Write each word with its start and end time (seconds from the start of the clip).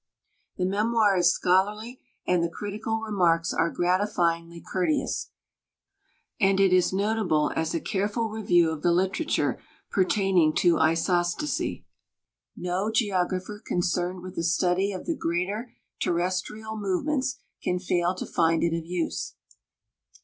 The 0.57 0.65
memoir 0.65 1.15
is 1.17 1.31
scholarly 1.31 1.99
and 2.25 2.41
the 2.43 2.49
critical 2.49 3.01
remarks 3.01 3.53
are 3.53 3.69
gratifyingly 3.71 4.59
courteous, 4.65 5.29
and 6.39 6.59
it 6.59 6.73
is 6.73 6.91
notable 6.91 7.51
as 7.55 7.75
a 7.75 7.79
careful 7.79 8.27
review' 8.27 8.71
of 8.71 8.81
the 8.81 8.91
literature 8.91 9.61
pertaining 9.91 10.53
to 10.55 10.77
isostasy. 10.77 11.85
No 12.57 12.89
geographer 12.91 13.61
concerned 13.63 14.23
with 14.23 14.33
the 14.35 14.43
study 14.43 14.91
of 14.91 15.05
the 15.05 15.15
greater 15.15 15.71
terrestrial 15.99 16.75
movements 16.77 17.37
can 17.61 17.77
fail 17.77 18.15
to 18.15 18.25
find 18.25 18.63
it 18.63 18.75
of 18.75 18.83
use. 18.87 19.35